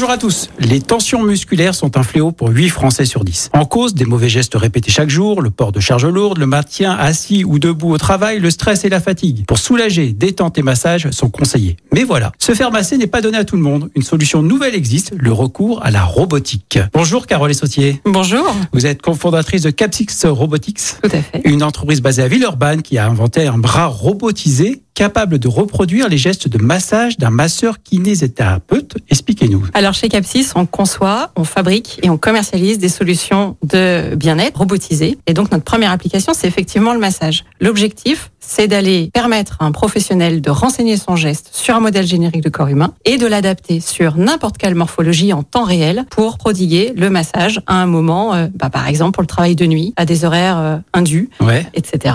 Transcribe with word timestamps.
Bonjour 0.00 0.12
à 0.12 0.18
tous. 0.18 0.48
Les 0.60 0.80
tensions 0.80 1.24
musculaires 1.24 1.74
sont 1.74 1.98
un 1.98 2.04
fléau 2.04 2.30
pour 2.30 2.50
8 2.50 2.68
Français 2.68 3.04
sur 3.04 3.24
10. 3.24 3.50
En 3.52 3.64
cause, 3.64 3.94
des 3.94 4.04
mauvais 4.04 4.28
gestes 4.28 4.54
répétés 4.54 4.92
chaque 4.92 5.10
jour, 5.10 5.42
le 5.42 5.50
port 5.50 5.72
de 5.72 5.80
charges 5.80 6.06
lourdes, 6.06 6.38
le 6.38 6.46
maintien 6.46 6.92
assis 6.92 7.44
ou 7.44 7.58
debout 7.58 7.90
au 7.90 7.98
travail, 7.98 8.38
le 8.38 8.48
stress 8.50 8.84
et 8.84 8.90
la 8.90 9.00
fatigue. 9.00 9.44
Pour 9.46 9.58
soulager, 9.58 10.12
détente 10.12 10.56
et 10.56 10.62
massage 10.62 11.10
sont 11.10 11.30
conseillés. 11.30 11.76
Mais 11.92 12.04
voilà, 12.04 12.30
se 12.38 12.54
faire 12.54 12.70
masser 12.70 12.96
n'est 12.96 13.08
pas 13.08 13.20
donné 13.20 13.38
à 13.38 13.44
tout 13.44 13.56
le 13.56 13.62
monde. 13.62 13.90
Une 13.96 14.02
solution 14.02 14.40
nouvelle 14.40 14.76
existe, 14.76 15.14
le 15.16 15.32
recours 15.32 15.84
à 15.84 15.90
la 15.90 16.04
robotique. 16.04 16.78
Bonjour 16.92 17.26
Carole 17.26 17.52
Sautier. 17.52 18.00
Bonjour. 18.04 18.54
Vous 18.72 18.86
êtes 18.86 19.02
cofondatrice 19.02 19.62
de 19.62 19.70
Capsix 19.70 20.26
Robotics. 20.26 20.78
Tout 21.02 21.10
à 21.10 21.22
fait. 21.22 21.40
Une 21.44 21.64
entreprise 21.64 22.00
basée 22.00 22.22
à 22.22 22.28
Villeurbanne 22.28 22.82
qui 22.82 22.98
a 22.98 23.06
inventé 23.08 23.48
un 23.48 23.58
bras 23.58 23.86
robotisé 23.86 24.80
capable 24.98 25.38
de 25.38 25.46
reproduire 25.46 26.08
les 26.08 26.18
gestes 26.18 26.48
de 26.48 26.58
massage 26.58 27.18
d'un 27.18 27.30
masseur 27.30 27.80
kinésithérapeute. 27.84 28.96
Expliquez-nous. 29.08 29.64
Alors 29.72 29.94
chez 29.94 30.08
Capsis, 30.08 30.50
on 30.56 30.66
conçoit, 30.66 31.30
on 31.36 31.44
fabrique 31.44 32.00
et 32.02 32.10
on 32.10 32.18
commercialise 32.18 32.80
des 32.80 32.88
solutions 32.88 33.56
de 33.62 34.16
bien-être 34.16 34.58
robotisées. 34.58 35.16
Et 35.28 35.34
donc 35.34 35.52
notre 35.52 35.62
première 35.62 35.92
application, 35.92 36.32
c'est 36.34 36.48
effectivement 36.48 36.94
le 36.94 36.98
massage. 36.98 37.44
L'objectif, 37.60 38.32
c'est 38.48 38.66
d'aller 38.66 39.10
permettre 39.12 39.58
à 39.60 39.66
un 39.66 39.72
professionnel 39.72 40.40
de 40.40 40.50
renseigner 40.50 40.96
son 40.96 41.16
geste 41.16 41.50
sur 41.52 41.76
un 41.76 41.80
modèle 41.80 42.06
générique 42.06 42.42
de 42.42 42.48
corps 42.48 42.68
humain 42.68 42.94
et 43.04 43.18
de 43.18 43.26
l'adapter 43.26 43.80
sur 43.80 44.16
n'importe 44.16 44.56
quelle 44.56 44.74
morphologie 44.74 45.34
en 45.34 45.42
temps 45.42 45.64
réel 45.64 46.06
pour 46.10 46.38
prodiguer 46.38 46.94
le 46.96 47.10
massage 47.10 47.60
à 47.66 47.74
un 47.74 47.86
moment, 47.86 48.34
euh, 48.34 48.46
bah, 48.54 48.70
par 48.70 48.88
exemple 48.88 49.12
pour 49.12 49.22
le 49.22 49.26
travail 49.26 49.54
de 49.54 49.66
nuit, 49.66 49.92
à 49.96 50.06
des 50.06 50.24
horaires 50.24 50.58
euh, 50.58 50.76
indus, 50.94 51.28
Ouais. 51.40 51.66
etc. 51.74 52.14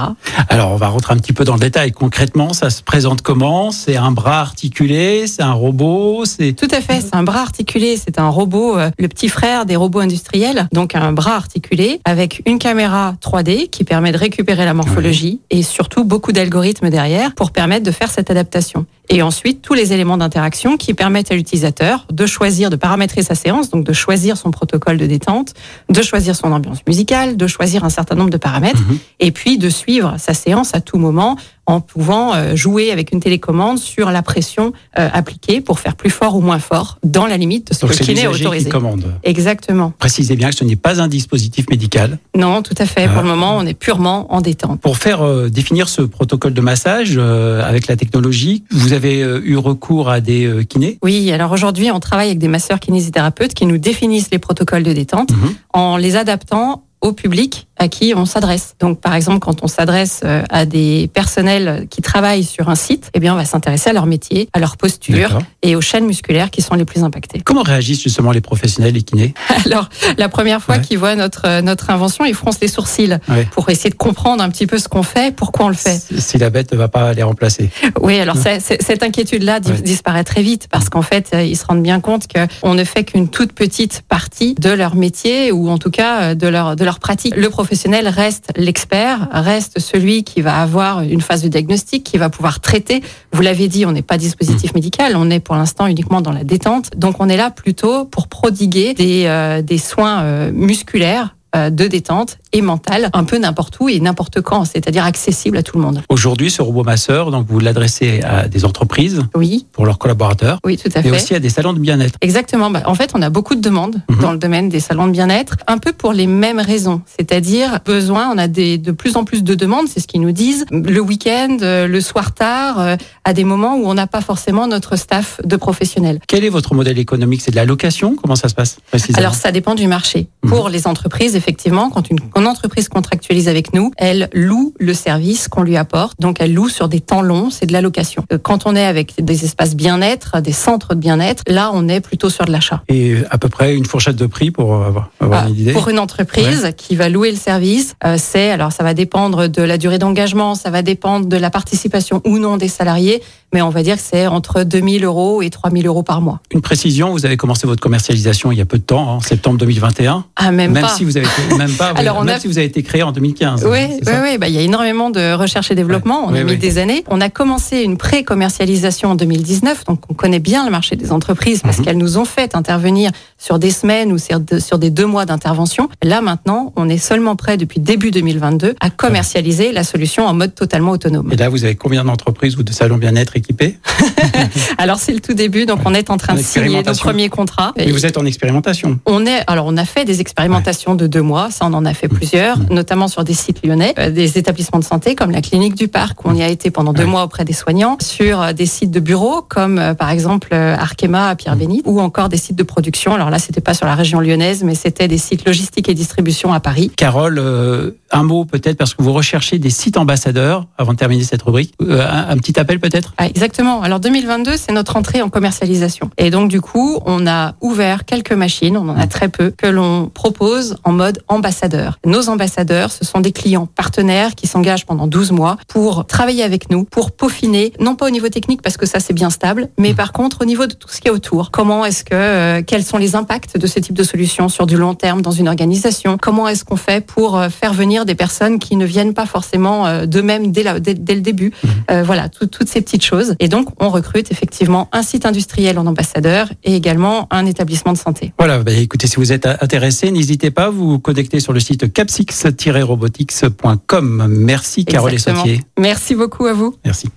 Alors, 0.50 0.72
on 0.72 0.76
va 0.78 0.88
rentrer 0.88 1.14
un 1.14 1.18
petit 1.18 1.34
peu 1.34 1.44
dans 1.44 1.54
le 1.54 1.60
détail. 1.60 1.92
Concrètement, 1.92 2.54
ça 2.54 2.70
se 2.72 2.82
présente 2.82 3.22
comment? 3.22 3.72
C'est 3.72 3.96
un 3.96 4.12
bras 4.12 4.40
articulé? 4.40 5.28
C'est 5.28 5.44
un 5.44 5.54
robot? 5.54 6.26
C'est 6.26 6.54
Tout 6.54 6.68
à 6.72 6.82
fait, 6.82 7.02
c'est 7.02 7.16
un 7.16 7.24
bras 7.24 7.42
articulé, 7.42 7.96
c'est 7.98 8.20
un 8.20 8.30
robot, 8.30 8.78
euh, 8.78 8.90
le 8.98 9.08
petit 9.08 9.30
frère 9.30 9.66
des 9.68 9.76
robots 9.76 10.00
industriels, 10.00 10.68
donc 10.74 10.96
un 10.96 11.12
bras 11.12 11.36
articulé 11.36 12.00
avec 12.06 12.42
une 12.48 12.58
caméra 12.58 13.14
3D 13.22 13.70
qui 13.70 13.84
permet 13.84 14.12
de 14.12 14.18
récupérer 14.18 14.66
la 14.66 14.74
morphologie 14.74 15.40
et 15.52 15.62
surtout 15.62 16.04
beaucoup 16.04 16.23
d'algorithmes 16.32 16.90
derrière 16.90 17.34
pour 17.36 17.52
permettre 17.52 17.84
de 17.86 17.92
faire 17.92 18.10
cette 18.10 18.32
adaptation. 18.32 18.86
Et 19.10 19.22
ensuite, 19.22 19.62
tous 19.62 19.74
les 19.74 19.92
éléments 19.92 20.18
d'interaction 20.18 20.78
qui 20.78 20.94
permettent 20.94 21.32
à 21.32 21.36
l'utilisateur 21.36 22.06
de 22.12 22.26
choisir, 22.26 22.70
de 22.70 22.76
paramétrer 22.78 23.22
sa 23.22 23.36
séance, 23.36 23.70
donc 23.70 23.84
de 23.84 23.92
choisir 23.94 24.38
son 24.38 24.50
protocole 24.52 24.98
de 24.98 25.06
détente, 25.06 25.54
de 25.90 26.02
choisir 26.02 26.36
son 26.36 26.52
ambiance 26.54 26.80
musicale, 26.88 27.36
de 27.36 27.48
choisir 27.48 27.84
un 27.84 27.90
certain 27.90 28.16
nombre 28.16 28.30
de 28.30 28.38
paramètres, 28.38 28.80
Mhm. 28.88 28.98
et 29.20 29.32
puis 29.32 29.58
de 29.58 29.70
suivre 29.70 30.16
sa 30.18 30.34
séance 30.34 30.74
à 30.74 30.80
tout 30.82 30.98
moment 30.98 31.36
en 31.66 31.80
pouvant 31.80 32.34
euh, 32.34 32.56
jouer 32.56 32.92
avec 32.92 33.12
une 33.14 33.20
télécommande 33.20 33.80
sur 33.80 34.12
la 34.12 34.22
pression 34.22 34.74
euh, 35.00 35.08
appliquée 35.14 35.62
pour 35.62 35.80
faire 35.80 35.96
plus 35.96 36.10
fort 36.10 36.36
ou 36.36 36.42
moins 36.42 36.60
fort 36.60 36.98
dans 37.04 37.26
la 37.26 37.38
limite 37.38 37.70
de 37.70 37.74
ce 37.74 37.86
donc 37.86 37.92
qui 37.96 38.28
autorisé. 38.28 38.70
commande. 38.70 39.06
Exactement. 39.24 39.94
Précisez 39.98 40.36
bien 40.36 40.50
que 40.50 40.56
ce 40.56 40.64
n'est 40.66 40.76
pas 40.76 41.02
un 41.02 41.08
dispositif 41.08 41.70
médical. 41.70 42.20
Non, 42.36 42.62
tout 42.62 42.76
à 42.78 42.86
fait. 42.86 43.06
Ah. 43.06 43.14
Pour 43.14 43.22
le 43.22 43.28
moment, 43.28 43.58
on 43.58 43.66
est 43.66 43.74
purement 43.74 44.34
en 44.34 44.42
détente. 44.42 44.82
Pour 44.82 44.98
faire 44.98 45.22
euh, 45.22 45.50
définir 45.50 45.88
ce 45.88 46.02
protocole 46.02 46.54
de 46.54 46.62
massage 46.62 47.14
euh, 47.18 47.64
avec 47.64 47.88
la 47.88 47.96
technologie, 47.96 48.64
vous 48.72 48.94
avez 48.94 49.20
eu 49.20 49.56
recours 49.58 50.10
à 50.10 50.20
des 50.20 50.46
euh, 50.46 50.64
kinés? 50.64 51.00
Oui, 51.02 51.32
alors 51.32 51.52
aujourd'hui, 51.52 51.92
on 51.92 52.00
travaille 52.00 52.28
avec 52.28 52.40
des 52.40 52.48
masseurs 52.48 52.80
kinésithérapeutes 52.80 53.54
qui 53.54 53.66
nous 53.66 53.78
définissent 53.78 54.30
les 54.32 54.40
protocoles 54.40 54.84
de 54.84 54.94
détente 54.94 55.32
Mhm. 55.32 55.56
en 55.74 55.98
les 55.98 56.16
adaptant 56.16 56.84
au 57.02 57.12
public 57.12 57.68
à 57.78 57.88
qui 57.88 58.14
on 58.16 58.26
s'adresse. 58.26 58.76
Donc, 58.80 59.02
par 59.02 59.16
exemple, 59.16 59.40
quand 59.40 59.64
on 59.64 59.68
s'adresse 59.68 60.22
euh, 60.24 60.44
à 60.50 60.66
des 60.66 61.10
personnels 61.14 61.88
qui 61.90 62.02
travaillent 62.02 62.44
sur 62.44 62.70
un 62.70 62.76
site, 62.76 63.10
eh 63.14 63.20
bien, 63.20 63.34
on 63.34 63.38
va 63.38 63.46
s'intéresser 63.46 63.90
à 63.90 63.94
leur 63.94 64.06
métier, 64.06 64.48
à 64.54 64.60
leur 64.60 64.78
posture 64.78 65.40
et 65.64 65.76
aux 65.76 65.82
chaînes 65.82 66.06
musculaires 66.06 66.52
qui 66.52 66.62
sont 66.62 66.76
les 66.76 66.86
plus 66.86 67.04
impactées. 67.04 67.42
Comment 67.42 67.64
réagissent 67.64 68.04
justement 68.04 68.32
les 68.32 68.42
professionnels, 68.42 68.94
les 68.94 69.02
kinés? 69.02 69.34
Alors, 69.66 69.90
la 70.18 70.30
première 70.30 70.62
fois 70.62 70.76
Ouais. 70.76 70.82
qu'ils 70.82 70.98
voient 71.00 71.16
notre, 71.16 71.46
euh, 71.48 71.62
notre 71.62 71.90
invention, 71.90 72.26
ils 72.26 72.34
froncent 72.36 72.60
les 72.62 72.68
sourcils 72.68 73.18
Ouais. 73.30 73.48
pour 73.52 73.70
essayer 73.70 73.90
de 73.90 73.96
comprendre 73.96 74.44
un 74.44 74.50
petit 74.50 74.66
peu 74.68 74.78
ce 74.78 74.88
qu'on 74.88 75.04
fait, 75.04 75.36
pourquoi 75.36 75.66
on 75.66 75.70
le 75.70 75.76
fait. 75.76 76.02
Si 76.20 76.38
la 76.38 76.50
bête 76.50 76.72
ne 76.72 76.78
va 76.78 76.88
pas 76.88 77.14
les 77.14 77.24
remplacer. 77.24 77.70
Oui, 78.02 78.20
alors 78.20 78.38
c'est- 78.38 78.60
cette 78.60 79.04
inquiétude-là 79.04 79.60
Ouais. 79.66 79.82
disparaît 79.82 80.24
très 80.24 80.42
vite 80.42 80.68
parce 80.72 80.90
qu'en 80.90 81.02
fait, 81.02 81.30
euh, 81.34 81.44
ils 81.44 81.56
se 81.58 81.66
rendent 81.66 81.84
bien 81.84 82.00
compte 82.00 82.28
qu'on 82.32 82.74
ne 82.76 82.84
fait 82.84 83.04
qu'une 83.04 83.28
toute 83.30 83.52
petite 83.54 84.04
partie 84.08 84.54
de 84.56 84.70
leur 84.70 84.96
métier 84.96 85.52
ou 85.52 85.70
en 85.70 85.78
tout 85.78 85.90
cas 85.92 86.34
de 86.36 86.48
leur, 86.48 86.76
de 86.76 86.84
leur 86.86 87.00
pratique. 87.00 87.36
Le 87.36 87.50
professionnel 87.64 88.10
reste 88.10 88.52
l'expert, 88.58 89.30
reste 89.32 89.80
celui 89.80 90.26
qui 90.26 90.42
va 90.42 90.62
avoir 90.62 91.02
une 91.02 91.22
phase 91.22 91.44
de 91.44 91.48
diagnostic, 91.48 92.04
qui 92.04 92.18
va 92.18 92.30
pouvoir 92.30 92.60
traiter. 92.60 93.02
Vous 93.32 93.42
l'avez 93.42 93.70
dit, 93.70 93.86
on 93.86 93.94
n'est 93.94 94.02
pas 94.02 94.18
dispositif 94.18 94.74
médical, 94.74 95.16
on 95.16 95.30
est 95.30 95.40
pour 95.40 95.56
l'instant 95.56 95.88
uniquement 95.88 96.20
dans 96.20 96.34
la 96.34 96.44
détente. 96.44 96.92
Donc 96.98 97.22
on 97.22 97.30
est 97.30 97.38
là 97.38 97.52
plutôt 97.52 98.04
pour 98.04 98.28
prodiguer 98.28 98.94
des, 98.94 99.28
euh, 99.28 99.62
des 99.62 99.78
soins 99.78 100.24
euh, 100.24 100.52
musculaires 100.52 101.38
euh, 101.56 101.70
de 101.70 101.88
détente 101.88 102.38
et 102.54 102.62
mentale, 102.62 103.10
un 103.14 103.24
peu 103.26 103.38
n'importe 103.38 103.78
où 103.80 103.90
et 103.90 104.00
n'importe 104.00 104.40
quand, 104.42 104.64
c'est-à-dire 104.66 105.04
accessible 105.04 105.58
à 105.58 105.64
tout 105.64 105.78
le 105.78 105.84
monde. 105.84 106.02
Aujourd'hui, 106.10 106.50
ce 106.52 106.62
robot 106.62 106.84
masseur, 106.84 107.32
donc 107.32 107.48
vous 107.50 107.60
l'adressez 107.60 108.22
à 108.22 108.48
des 108.48 108.64
entreprises 108.64 109.22
Oui, 109.36 109.66
pour 109.74 109.86
leurs 109.86 109.98
collaborateurs, 109.98 110.60
oui, 110.66 110.78
tout 110.78 110.90
à 110.96 111.02
mais 111.02 111.10
fait. 111.10 111.16
aussi 111.16 111.36
à 111.36 111.40
des 111.40 111.50
salons 111.50 111.74
de 111.74 111.80
bien-être. 111.80 112.16
Exactement. 112.22 112.70
Bah, 112.70 112.84
en 112.86 112.96
fait, 112.96 113.12
on 113.16 113.22
a 113.22 113.30
beaucoup 113.30 113.56
de 113.56 113.62
demandes 113.62 114.02
Mhm. 114.10 114.20
dans 114.22 114.32
le 114.32 114.38
domaine 114.38 114.70
des 114.70 114.80
salons 114.80 115.08
de 115.08 115.12
bien-être, 115.12 115.56
un 115.68 115.78
peu 115.80 115.92
pour 115.94 116.14
les 116.14 116.28
mêmes 116.28 116.60
raisons. 116.60 117.02
C'est-à-dire, 117.20 117.80
besoin, 117.86 118.30
on 118.34 118.38
a 118.38 118.48
des, 118.48 118.78
de 118.78 118.92
plus 118.92 119.18
en 119.18 119.24
plus 119.26 119.44
de 119.44 119.56
demandes, 119.56 119.88
c'est 119.88 120.00
ce 120.00 120.08
qu'ils 120.08 120.22
nous 120.22 120.32
disent, 120.32 120.66
le 120.72 121.00
week-end, 121.00 121.58
euh, 121.62 121.88
le 121.88 122.02
soir 122.02 122.34
tard, 122.34 122.80
euh, 122.80 122.96
à 123.26 123.34
des 123.34 123.44
moments 123.44 123.76
où 123.76 123.86
on 123.88 123.94
n'a 123.96 124.08
pas 124.08 124.22
forcément 124.22 124.68
notre 124.68 124.96
staff 124.96 125.40
de 125.44 125.56
professionnels. 125.56 126.20
Quel 126.28 126.44
est 126.46 126.50
votre 126.50 126.74
modèle 126.76 127.00
économique? 127.00 127.42
C'est 127.42 127.52
de 127.52 127.56
la 127.56 127.66
location? 127.66 128.16
Comment 128.22 128.36
ça 128.36 128.50
se 128.50 128.54
passe 128.56 128.78
précisément? 128.90 129.18
Alors, 129.20 129.34
ça 129.36 129.52
dépend 129.52 129.76
du 129.76 129.88
marché. 129.88 130.28
Mhm. 130.44 130.50
Pour 130.52 130.70
les 130.70 130.86
entreprises, 130.88 131.36
effectivement, 131.36 131.90
quand 131.90 132.10
une, 132.10 132.20
quand 132.20 132.42
une 132.44 132.50
entreprise 132.50 132.90
contractualise 132.90 133.48
avec 133.48 133.74
nous, 133.74 133.92
elle 133.98 134.30
loue 134.34 134.74
le 134.78 134.94
service 134.94 135.48
qu'on 135.48 135.64
lui 135.64 135.78
apporte. 135.78 136.20
Donc, 136.20 136.42
elle 136.42 136.54
loue 136.54 136.68
sur 136.68 136.90
des 136.90 137.00
temps 137.00 137.22
longs, 137.22 137.50
c'est 137.50 137.66
de 137.66 137.72
la 137.72 137.80
location. 137.80 138.26
Euh, 138.34 138.38
Quand 138.38 138.66
on 138.66 138.76
est 138.76 138.86
avec 138.86 139.24
des 139.24 139.46
espaces 139.46 139.78
bien-être, 139.78 140.42
des 140.42 140.52
centres 140.52 140.94
de 140.94 141.00
bien-être, 141.00 141.44
là, 141.48 141.72
on 141.74 141.88
est 141.88 142.02
plutôt 142.02 142.30
sur 142.30 142.44
de 142.44 142.52
l'achat. 142.52 142.84
Et 142.90 143.16
à 143.30 143.38
peu 143.38 143.48
près 143.48 143.74
une 143.76 143.86
fourchette 143.86 144.18
de 144.18 144.26
prix 144.26 144.52
pour 144.52 144.76
avoir, 144.76 145.10
avoir 145.22 145.44
Ah, 145.46 145.50
une 145.50 145.58
idée 145.58 145.72
Pour 145.72 145.88
une 145.88 146.00
entreprise 146.00 146.74
qui 146.76 146.98
va 146.98 147.08
louer 147.08 147.32
le 147.32 147.38
service, 147.38 147.96
euh, 148.04 148.18
c'est 148.20 148.50
alors 148.52 148.74
ça 148.74 148.84
va 148.84 148.94
dépendre 148.94 149.48
de 149.48 149.62
la 149.62 149.78
durée 149.78 149.98
d'engagement, 149.98 150.54
ça 150.56 150.70
va 150.70 150.82
dépendre 150.82 151.28
de 151.28 151.38
la 151.38 151.50
participation 151.50 152.22
ou 152.26 152.40
non 152.40 152.58
des 152.58 152.68
salariés, 152.68 153.24
mais 153.54 153.62
on 153.62 153.70
va 153.70 153.84
dire 153.84 153.96
que 153.98 154.02
c'est 154.04 154.28
entre 154.28 154.64
2000 154.64 155.04
euros 155.06 155.42
et 155.42 155.50
3000 155.50 155.86
euros 155.88 156.04
par 156.04 156.22
mois. 156.22 156.40
Une 156.52 156.62
précision, 156.62 157.12
vous 157.12 157.26
avez 157.26 157.38
commencé 157.38 157.68
votre 157.68 157.82
commercialisation 157.82 158.52
il 158.52 158.58
y 158.58 158.62
a 158.62 158.66
peu 158.66 158.78
de 158.78 158.84
temps, 158.84 159.08
en 159.08 159.20
septembre 159.20 159.58
2021. 159.60 160.26
Ah 160.36 160.52
même, 160.52 160.74
pas. 160.74 160.90
si 160.90 161.04
vous 161.06 161.18
avez 161.18 161.26
été, 161.28 161.56
même 161.58 161.72
pas, 161.72 161.90
Alors, 161.96 162.18
on 162.18 162.24
même 162.24 162.36
a- 162.36 162.40
si 162.40 162.48
vous 162.48 162.58
avez 162.58 162.68
été 162.68 162.84
créé 162.84 163.04
en 163.04 163.12
2015. 163.12 163.66
Oui, 163.70 163.80
c'est 164.02 164.12
oui, 164.12 164.18
oui. 164.32 164.38
Bah, 164.38 164.48
il 164.48 164.56
y 164.56 164.58
a 164.58 164.62
énormément 164.62 165.10
de 165.10 165.34
recherche 165.34 165.72
et 165.72 165.76
développement. 165.76 166.26
On 166.28 166.32
Ouais, 166.34 166.42
a 166.42 166.44
ouais, 166.46 166.52
mis 166.54 166.58
des 166.58 166.78
années. 166.80 167.04
On 167.08 167.22
a 167.22 167.30
commencé 167.30 167.82
une 167.82 167.98
pré-commercialisation 167.98 169.12
en 169.12 169.16
2019, 169.16 169.86
donc 169.86 170.02
on 170.10 170.14
connaît 170.14 170.40
bien 170.40 170.66
le 170.66 170.72
marché 170.72 170.96
des 170.96 171.12
entreprises 171.12 171.62
parce 171.62 171.78
Mhm. 171.80 171.86
qu'elles 171.86 171.98
nous 171.98 172.18
ont 172.18 172.26
fait 172.26 172.56
intervenir 172.56 173.12
sur 173.38 173.60
des 173.60 173.72
semaines 173.72 174.12
ou 174.12 174.18
sur 174.18 174.78
des 174.80 174.90
deux 174.90 175.06
mois 175.06 175.26
d'intervention. 175.26 175.90
Là 176.04 176.22
maintenant, 176.22 176.74
on 176.76 176.90
est 176.90 176.98
seulement 176.98 177.36
prêt 177.36 177.58
depuis 177.58 177.80
début 177.80 178.12
2022 178.12 178.76
à 178.80 178.90
commercialiser 178.90 179.72
la 179.72 179.84
solution 179.84 180.26
en 180.26 180.34
mode 180.34 180.56
totalement 180.56 180.92
autonome. 180.92 181.30
Et 181.32 181.36
là, 181.36 181.50
vous 181.50 181.64
avez 181.64 181.76
combien 181.76 182.04
d'entreprises 182.04 182.58
ou 182.58 182.64
de 182.64 182.72
salons 182.72 182.98
bien-être 182.98 183.36
Alors 184.78 184.98
c'est 184.98 185.14
le 185.14 185.20
tout 185.20 185.34
début, 185.34 185.66
donc 185.66 185.80
on 185.86 185.94
est 185.94 186.10
en 186.10 186.18
train 186.18 186.34
En 186.34 186.38
de 186.38 186.42
signer 186.42 186.82
nos 186.84 186.94
premiers 186.94 187.30
contrats. 187.30 187.74
Et 187.78 187.92
vous 187.92 188.06
êtes 188.06 188.18
en 188.18 188.26
expérimentation. 188.26 189.00
On 189.06 189.26
est, 189.26 189.42
alors 189.48 189.66
on 189.68 189.78
a 189.78 189.86
fait 189.86 190.06
des 190.06 190.22
expérimentations 190.22 190.96
de 190.96 191.08
deux 191.08 191.22
mois, 191.22 191.50
ça 191.52 191.66
on 191.66 191.74
en 191.74 191.86
a 191.86 191.94
fait 191.94 192.08
plusieurs, 192.08 192.58
Mmh. 192.58 192.68
notamment 192.72 193.08
sur 193.08 193.24
des 193.24 193.34
sites 193.34 193.66
lyonnais, 193.66 193.94
euh, 194.00 194.10
des 194.12 194.38
établissements 194.38 194.80
de 194.80 194.84
santé 194.84 195.16
comme 195.16 195.32
la 195.32 195.42
clinique 195.42 195.76
du 195.76 195.88
Parc 195.88 196.24
où 196.26 196.30
on 196.30 196.36
y 196.36 196.42
a 196.44 196.48
été 196.50 196.72
pendant 196.72 196.94
deux 196.94 197.04
Ouais. 197.04 197.10
mois 197.10 197.24
auprès 197.24 197.46
des 197.46 197.54
soignants, 197.54 197.98
sur 198.02 198.42
euh, 198.42 198.54
des 198.54 198.66
sites 198.66 198.92
de 198.92 199.00
bureaux 199.00 199.42
comme 199.42 199.78
euh, 199.80 199.94
par 199.94 200.10
exemple 200.10 200.54
Arkema 200.54 201.30
à 201.30 201.36
Pierre-Bénite 201.36 201.84
ou 201.86 202.00
encore 202.00 202.30
des 202.30 202.38
sites 202.38 202.56
de 202.56 202.64
production. 202.64 203.14
Alors 203.14 203.30
là 203.30 203.40
c'était 203.40 203.62
pas 203.62 203.74
sur 203.74 203.86
la 203.86 203.96
région 203.96 204.20
lyonnaise, 204.20 204.64
mais 204.64 204.76
c'était 204.76 205.08
des 205.08 205.18
sites 205.18 205.46
logistiques 205.46 205.90
et 205.90 205.94
distribution 205.94 206.54
à 206.54 206.60
Paris. 206.60 206.92
Carole, 206.96 207.38
euh, 207.40 207.92
un 208.12 208.24
mot 208.24 208.46
peut-être 208.46 208.78
parce 208.78 208.94
que 208.94 209.04
vous 209.04 209.14
recherchez 209.14 209.58
des 209.60 209.70
sites 209.70 209.98
ambassadeurs 209.98 210.68
avant 210.78 210.94
de 210.94 210.98
terminer 210.98 211.24
cette 211.24 211.42
rubrique. 211.44 211.74
Un, 211.82 212.26
un 212.30 212.38
petit 212.38 212.60
appel 212.60 212.80
peut-être? 212.80 213.14
Exactement. 213.36 213.82
Alors 213.82 214.00
2022, 214.00 214.58
c'est 214.58 214.72
notre 214.72 214.96
entrée 214.96 215.22
en 215.22 215.30
commercialisation. 215.30 216.10
Et 216.18 216.30
donc 216.30 216.50
du 216.50 216.62
coup, 216.62 217.00
on 217.06 217.26
a 217.26 217.56
ouvert 217.62 218.06
quelques 218.06 218.32
machines, 218.34 218.78
on 218.78 218.88
en 218.90 218.98
a 218.98 219.08
très 219.08 219.28
peu, 219.28 219.50
que 219.50 219.66
l'on 219.68 220.08
propose 220.14 220.76
en 220.84 220.92
mode 220.92 221.20
ambassadeur. 221.28 221.98
Nos 222.06 222.30
ambassadeurs, 222.30 222.92
ce 222.92 223.04
sont 223.06 223.22
des 223.22 223.32
clients 223.32 223.66
partenaires 223.66 224.36
qui 224.36 224.46
s'engagent 224.48 224.86
pendant 224.86 225.08
12 225.08 225.32
mois 225.32 225.58
pour 225.68 226.06
travailler 226.06 226.44
avec 226.44 226.70
nous, 226.70 226.84
pour 226.84 227.12
peaufiner, 227.12 227.74
non 227.80 227.96
pas 227.96 228.06
au 228.06 228.12
niveau 228.12 228.30
technique 228.30 228.62
parce 228.62 228.78
que 228.78 228.86
ça 228.86 229.00
c'est 229.00 229.14
bien 229.14 229.32
stable, 229.32 229.70
mais 229.80 229.94
par 229.96 230.12
contre 230.14 230.42
au 230.42 230.46
niveau 230.46 230.68
de 230.68 230.74
tout 230.74 230.88
ce 230.90 231.02
qui 231.02 231.08
est 231.08 231.12
autour. 231.12 231.50
Comment 231.52 231.86
est-ce 231.86 232.04
que, 232.04 232.14
euh, 232.14 232.62
quels 232.66 232.84
sont 232.84 232.98
les 232.98 233.16
impacts 233.16 233.58
de 233.58 233.66
ce 233.68 233.80
type 233.80 233.96
de 233.96 234.04
solution 234.04 234.48
sur 234.48 234.68
du 234.68 234.78
long 234.78 234.94
terme 234.94 235.22
dans 235.24 235.32
une 235.32 235.48
organisation? 235.48 236.18
Comment 236.22 236.48
est-ce 236.48 236.64
qu'on 236.66 236.76
fait 236.76 237.04
pour 237.06 237.38
euh, 237.38 237.50
faire 237.50 237.74
venir 237.74 238.06
des 238.06 238.16
personnes 238.16 238.60
qui 238.60 238.76
ne 238.76 238.86
viennent 238.86 239.14
pas 239.16 239.26
forcément 239.26 239.88
euh, 239.88 240.06
d'eux-mêmes 240.06 240.52
dès, 240.52 240.62
la- 240.64 240.80
dès, 240.80 240.94
dès 240.94 241.16
le 241.16 241.22
début? 241.22 241.52
Euh, 241.90 242.04
Voilà, 242.06 242.30
tout- 242.30 242.46
toutes 242.46 242.70
ces 242.70 242.82
petites 242.82 243.04
choses. 243.04 243.23
Et 243.40 243.48
donc 243.48 243.70
on 243.80 243.90
recrute 243.90 244.32
effectivement 244.32 244.90
un 244.92 245.04
site 245.04 245.26
industriel 245.26 245.80
en 245.80 245.86
ambassadeur 245.86 246.50
et 246.64 246.76
également 246.76 247.28
un 247.32 247.46
établissement 247.46 247.94
de 247.94 247.98
santé. 247.98 248.34
Voilà, 248.38 248.60
bah, 248.60 248.74
écoutez, 248.74 249.08
si 249.08 249.16
vous 249.18 249.32
êtes 249.32 249.46
intéressé, 249.46 250.12
n'hésitez 250.12 250.52
pas, 250.52 250.70
vous 250.70 250.92
vous 250.92 251.00
connectez 251.00 251.40
sur 251.40 251.54
le 251.54 251.60
site 251.60 251.92
capsix-robotics.com. 251.92 254.28
Merci 254.30 254.86
Carole 254.86 255.14
Exactement. 255.14 255.46
Essautier. 255.46 255.64
Merci 255.80 256.14
beaucoup 256.16 256.46
à 256.46 256.54
vous. 256.54 256.76
Merci. 256.86 257.10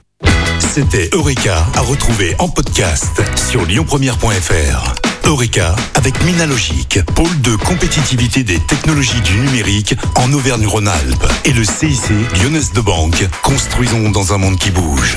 C'était 0.58 1.11
Eureka 1.12 1.67
à 1.75 1.81
retrouver 1.81 2.35
en 2.38 2.49
podcast 2.49 3.23
sur 3.37 3.67
lyonpremière.fr. 3.67 4.94
Eureka 5.26 5.76
avec 5.94 6.25
Minalogic, 6.25 7.00
pôle 7.14 7.41
de 7.43 7.55
compétitivité 7.56 8.43
des 8.44 8.58
technologies 8.61 9.20
du 9.23 9.37
numérique 9.38 9.94
en 10.14 10.32
Auvergne-Rhône-Alpes 10.32 11.26
et 11.44 11.53
le 11.53 11.64
CIC 11.64 12.11
Lyonnaise 12.41 12.73
de 12.73 12.81
Banque. 12.81 13.29
Construisons 13.43 14.11
dans 14.11 14.32
un 14.32 14.38
monde 14.38 14.56
qui 14.56 14.70
bouge. 14.70 15.17